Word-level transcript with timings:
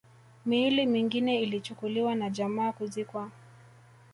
Miili 0.45 0.85
mingine 0.85 1.41
ilichukuliwa 1.41 2.15
na 2.15 2.29
jamaa 2.29 2.71
kuzikwa 2.71 3.31